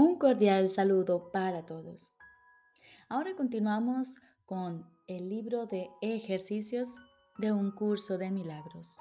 Un 0.00 0.16
cordial 0.16 0.70
saludo 0.70 1.30
para 1.30 1.66
todos. 1.66 2.14
Ahora 3.10 3.36
continuamos 3.36 4.16
con 4.46 4.90
el 5.06 5.28
libro 5.28 5.66
de 5.66 5.90
ejercicios 6.00 6.94
de 7.36 7.52
un 7.52 7.70
curso 7.70 8.16
de 8.16 8.30
milagros. 8.30 8.96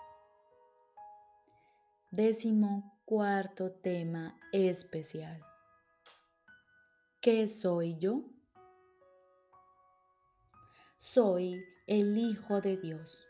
Décimo 2.11 2.99
cuarto 3.05 3.71
tema 3.71 4.37
especial. 4.51 5.41
¿Qué 7.21 7.47
soy 7.47 7.97
yo? 7.97 8.25
Soy 10.97 11.63
el 11.87 12.17
Hijo 12.17 12.59
de 12.59 12.75
Dios, 12.75 13.25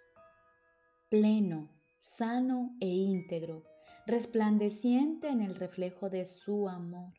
pleno, 1.08 1.70
sano 2.00 2.76
e 2.82 2.88
íntegro, 2.88 3.64
resplandeciente 4.08 5.28
en 5.28 5.42
el 5.42 5.54
reflejo 5.54 6.10
de 6.10 6.26
su 6.26 6.68
amor 6.68 7.19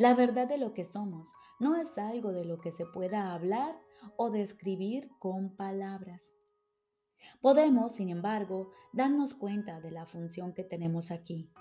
La 0.00 0.14
verdad 0.14 0.48
de 0.48 0.56
lo 0.56 0.72
que 0.72 0.86
somos 0.86 1.34
no 1.58 1.76
es 1.76 1.98
algo 1.98 2.32
de 2.32 2.46
lo 2.46 2.58
que 2.58 2.72
se 2.72 2.86
pueda 2.86 3.34
hablar 3.34 3.78
o 4.16 4.30
describir 4.30 5.10
con 5.18 5.54
palabras. 5.54 6.38
Podemos, 7.42 7.92
sin 7.92 8.08
embargo, 8.08 8.70
darnos 8.94 9.34
cuenta 9.34 9.78
de 9.82 9.90
la 9.90 10.06
función 10.06 10.54
que 10.54 10.64
tenemos 10.64 11.10
aquí 11.10 11.52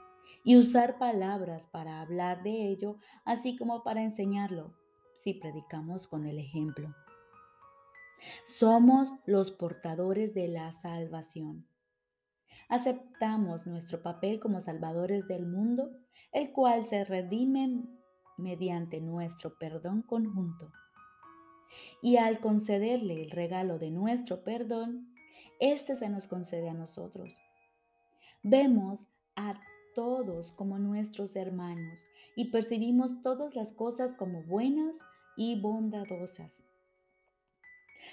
y 0.46 0.56
usar 0.56 0.98
palabras 0.98 1.68
para 1.68 2.00
hablar 2.00 2.42
de 2.42 2.70
ello, 2.70 2.96
así 3.26 3.58
como 3.58 3.84
para 3.84 4.04
enseñarlo, 4.04 4.74
si 5.16 5.34
predicamos 5.34 6.08
con 6.08 6.26
el 6.26 6.40
ejemplo. 6.40 6.96
Somos 8.46 9.12
los 9.26 9.52
portadores 9.52 10.34
de 10.34 10.48
la 10.48 10.72
salvación. 10.72 11.68
Aceptamos 12.70 13.68
nuestro 13.68 14.02
papel 14.02 14.40
como 14.40 14.62
salvadores 14.62 15.28
del 15.28 15.46
mundo, 15.46 15.92
el 16.32 16.54
cual 16.54 16.86
se 16.86 17.04
redime 17.04 17.99
mediante 18.40 19.02
nuestro 19.02 19.58
perdón 19.58 20.02
conjunto. 20.02 20.72
Y 22.02 22.18
al 22.18 22.40
concederle 22.40 23.22
el 23.22 23.32
regalo 23.32 23.78
de 23.78 23.92
nuestro 23.92 24.44
perdón, 24.44 25.14
éste 25.60 25.96
se 25.96 26.10
nos 26.10 26.28
concede 26.28 26.70
a 26.70 26.74
nosotros. 26.74 27.40
Vemos 28.42 29.08
a 29.36 29.60
todos 29.94 30.52
como 30.54 30.80
nuestros 30.80 31.36
hermanos 31.36 32.06
y 32.36 32.52
percibimos 32.52 33.22
todas 33.22 33.56
las 33.56 33.74
cosas 33.74 34.14
como 34.14 34.44
buenas 34.44 35.00
y 35.36 35.60
bondadosas. 35.60 36.64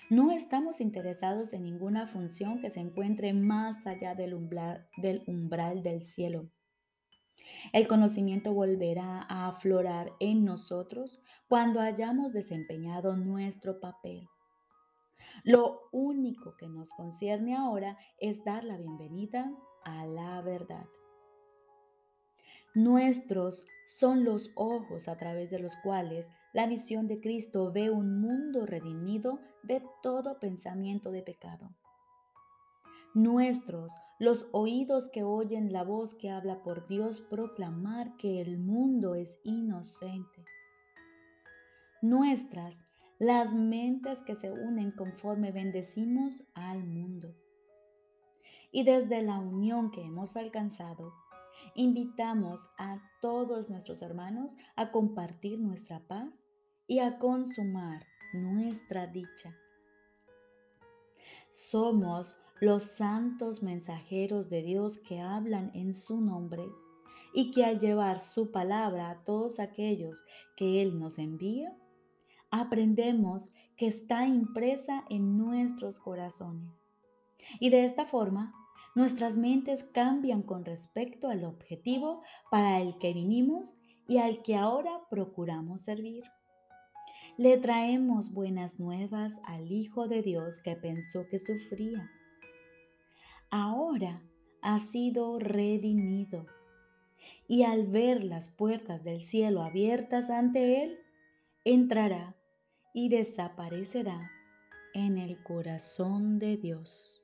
No 0.08 0.30
estamos 0.30 0.80
interesados 0.80 1.52
en 1.52 1.64
ninguna 1.64 2.06
función 2.06 2.60
que 2.60 2.70
se 2.70 2.80
encuentre 2.80 3.32
más 3.32 3.86
allá 3.86 4.14
del 4.14 4.34
umbral 4.34 4.86
del, 4.96 5.24
umbral 5.26 5.82
del 5.82 6.04
cielo. 6.04 6.48
El 7.72 7.86
conocimiento 7.88 8.52
volverá 8.52 9.26
a 9.28 9.48
aflorar 9.48 10.12
en 10.20 10.44
nosotros 10.44 11.20
cuando 11.48 11.80
hayamos 11.80 12.32
desempeñado 12.32 13.16
nuestro 13.16 13.80
papel. 13.80 14.28
Lo 15.44 15.88
único 15.92 16.56
que 16.56 16.68
nos 16.68 16.90
concierne 16.92 17.56
ahora 17.56 17.98
es 18.18 18.44
dar 18.44 18.64
la 18.64 18.76
bienvenida 18.76 19.52
a 19.84 20.06
la 20.06 20.40
verdad. 20.42 20.86
Nuestros 22.74 23.64
son 23.86 24.24
los 24.24 24.50
ojos 24.54 25.08
a 25.08 25.16
través 25.16 25.50
de 25.50 25.58
los 25.58 25.74
cuales 25.82 26.28
la 26.52 26.66
visión 26.66 27.06
de 27.06 27.20
Cristo 27.20 27.72
ve 27.72 27.90
un 27.90 28.20
mundo 28.20 28.66
redimido 28.66 29.40
de 29.62 29.82
todo 30.02 30.38
pensamiento 30.40 31.10
de 31.10 31.22
pecado. 31.22 31.70
Nuestros 33.14 33.92
los 34.18 34.48
oídos 34.52 35.08
que 35.08 35.22
oyen 35.22 35.72
la 35.72 35.84
voz 35.84 36.14
que 36.14 36.30
habla 36.30 36.62
por 36.62 36.86
Dios 36.86 37.20
proclamar 37.20 38.16
que 38.16 38.40
el 38.40 38.58
mundo 38.58 39.14
es 39.14 39.40
inocente. 39.44 40.44
Nuestras, 42.00 42.84
las 43.18 43.54
mentes 43.54 44.22
que 44.22 44.34
se 44.34 44.50
unen 44.50 44.90
conforme 44.90 45.52
bendecimos 45.52 46.44
al 46.54 46.84
mundo. 46.84 47.34
Y 48.72 48.84
desde 48.84 49.22
la 49.22 49.38
unión 49.38 49.90
que 49.90 50.02
hemos 50.02 50.36
alcanzado, 50.36 51.12
invitamos 51.74 52.70
a 52.78 52.98
todos 53.20 53.70
nuestros 53.70 54.02
hermanos 54.02 54.56
a 54.76 54.92
compartir 54.92 55.58
nuestra 55.58 56.00
paz 56.00 56.46
y 56.86 57.00
a 57.00 57.18
consumar 57.18 58.06
nuestra 58.32 59.06
dicha. 59.06 59.54
Somos 61.50 62.42
los 62.60 62.84
santos 62.84 63.62
mensajeros 63.62 64.48
de 64.48 64.62
Dios 64.62 64.98
que 64.98 65.20
hablan 65.20 65.70
en 65.74 65.92
su 65.92 66.20
nombre 66.20 66.64
y 67.34 67.50
que 67.50 67.64
al 67.64 67.78
llevar 67.78 68.18
su 68.20 68.50
palabra 68.50 69.10
a 69.10 69.24
todos 69.24 69.60
aquellos 69.60 70.24
que 70.56 70.80
Él 70.80 70.98
nos 70.98 71.18
envía, 71.18 71.76
aprendemos 72.50 73.52
que 73.76 73.86
está 73.86 74.26
impresa 74.26 75.04
en 75.10 75.36
nuestros 75.36 75.98
corazones. 75.98 76.82
Y 77.60 77.68
de 77.68 77.84
esta 77.84 78.06
forma, 78.06 78.54
nuestras 78.94 79.36
mentes 79.36 79.84
cambian 79.84 80.42
con 80.42 80.64
respecto 80.64 81.28
al 81.28 81.44
objetivo 81.44 82.22
para 82.50 82.80
el 82.80 82.96
que 82.96 83.12
vinimos 83.12 83.76
y 84.08 84.16
al 84.16 84.42
que 84.42 84.56
ahora 84.56 85.02
procuramos 85.10 85.82
servir. 85.82 86.24
Le 87.36 87.58
traemos 87.58 88.32
buenas 88.32 88.80
nuevas 88.80 89.34
al 89.44 89.70
Hijo 89.70 90.08
de 90.08 90.22
Dios 90.22 90.62
que 90.62 90.74
pensó 90.74 91.26
que 91.28 91.38
sufría 91.38 92.10
ahora 93.50 94.22
ha 94.62 94.78
sido 94.78 95.38
redimido. 95.38 96.46
Y 97.48 97.62
al 97.62 97.86
ver 97.86 98.24
las 98.24 98.48
puertas 98.48 99.04
del 99.04 99.22
cielo 99.22 99.62
abiertas 99.62 100.30
ante 100.30 100.82
él, 100.82 100.98
entrará 101.64 102.34
y 102.92 103.08
desaparecerá 103.08 104.30
en 104.94 105.18
el 105.18 105.42
corazón 105.42 106.38
de 106.38 106.56
Dios. 106.56 107.22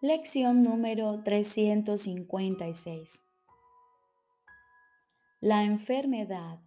Lección 0.00 0.62
número 0.62 1.22
356. 1.24 3.24
La 5.44 5.64
enfermedad 5.64 6.58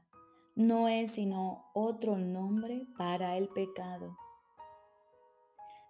no 0.54 0.88
es 0.88 1.14
sino 1.14 1.66
otro 1.74 2.16
nombre 2.16 2.86
para 2.96 3.36
el 3.36 3.50
pecado. 3.50 4.16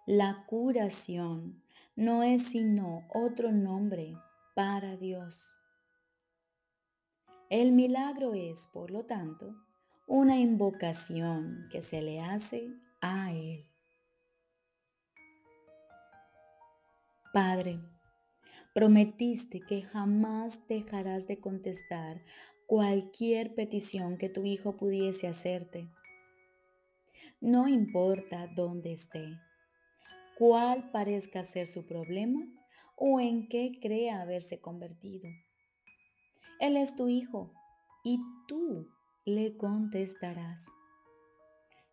La 0.06 0.46
curación 0.46 1.62
no 1.96 2.22
es 2.22 2.46
sino 2.46 3.06
otro 3.12 3.52
nombre 3.52 4.16
para 4.54 4.96
Dios. 4.96 5.54
El 7.50 7.72
milagro 7.72 8.32
es, 8.32 8.66
por 8.68 8.90
lo 8.90 9.04
tanto, 9.04 9.54
una 10.06 10.38
invocación 10.38 11.68
que 11.70 11.82
se 11.82 12.00
le 12.00 12.22
hace 12.22 12.72
a 13.02 13.34
Él. 13.34 13.66
Padre, 17.34 17.80
prometiste 18.72 19.60
que 19.60 19.82
jamás 19.82 20.66
dejarás 20.68 21.26
de 21.26 21.38
contestar 21.38 22.22
cualquier 22.68 23.54
petición 23.54 24.18
que 24.18 24.28
tu 24.28 24.44
hijo 24.44 24.76
pudiese 24.76 25.26
hacerte. 25.26 25.88
No 27.40 27.66
importa 27.66 28.46
dónde 28.54 28.92
esté, 28.92 29.40
cuál 30.36 30.90
parezca 30.90 31.44
ser 31.44 31.66
su 31.66 31.86
problema 31.86 32.46
o 32.94 33.20
en 33.20 33.48
qué 33.48 33.78
crea 33.80 34.20
haberse 34.20 34.60
convertido. 34.60 35.30
Él 36.60 36.76
es 36.76 36.94
tu 36.94 37.08
hijo 37.08 37.54
y 38.04 38.20
tú 38.46 38.86
le 39.24 39.56
contestarás. 39.56 40.66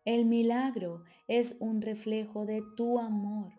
El 0.04 0.26
milagro 0.26 1.04
es 1.26 1.56
un 1.58 1.80
reflejo 1.80 2.44
de 2.44 2.62
tu 2.76 2.98
amor 2.98 3.50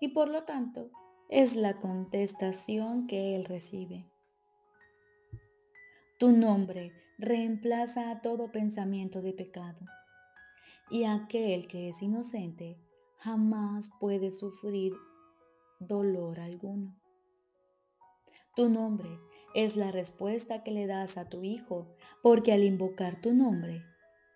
y 0.00 0.10
por 0.10 0.28
lo 0.28 0.44
tanto 0.44 0.92
es 1.28 1.56
la 1.56 1.80
contestación 1.80 3.08
que 3.08 3.34
Él 3.34 3.46
recibe. 3.46 4.11
Tu 6.22 6.30
nombre 6.30 6.92
reemplaza 7.18 8.08
a 8.08 8.20
todo 8.20 8.52
pensamiento 8.52 9.22
de 9.22 9.32
pecado 9.32 9.80
y 10.88 11.02
aquel 11.02 11.66
que 11.66 11.88
es 11.88 12.00
inocente 12.00 12.78
jamás 13.18 13.90
puede 13.98 14.30
sufrir 14.30 14.92
dolor 15.80 16.38
alguno. 16.38 16.96
Tu 18.54 18.68
nombre 18.68 19.18
es 19.56 19.74
la 19.74 19.90
respuesta 19.90 20.62
que 20.62 20.70
le 20.70 20.86
das 20.86 21.18
a 21.18 21.28
tu 21.28 21.42
hijo, 21.42 21.92
porque 22.22 22.52
al 22.52 22.62
invocar 22.62 23.20
tu 23.20 23.34
nombre, 23.34 23.84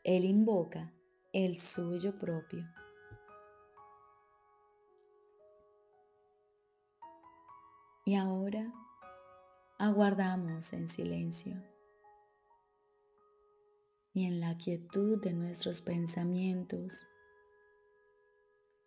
él 0.03 0.25
invoca 0.25 0.93
el 1.33 1.61
suyo 1.61 2.19
propio. 2.19 2.67
Y 8.05 8.17
ahora 8.17 8.73
aguardamos 9.79 10.73
en 10.73 10.89
silencio 10.89 11.76
y 14.17 14.25
en 14.25 14.41
la 14.41 14.57
quietud 14.57 15.21
de 15.21 15.35
nuestros 15.35 15.83
pensamientos 15.83 17.07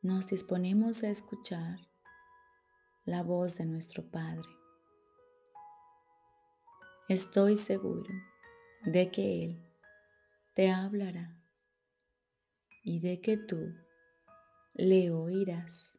nos 0.01 0.25
disponemos 0.25 1.03
a 1.03 1.11
escuchar 1.11 1.77
la 3.05 3.21
voz 3.21 3.59
de 3.59 3.67
nuestro 3.67 4.09
Padre. 4.09 4.49
Estoy 7.09 7.57
seguro 7.57 8.11
de 8.85 9.11
que 9.11 9.43
Él 9.45 9.71
te 10.55 10.71
hablará 10.71 11.39
y 12.81 12.99
de 12.99 13.21
que 13.21 13.37
tú 13.37 13.75
le 14.73 15.11
oirás. 15.11 15.98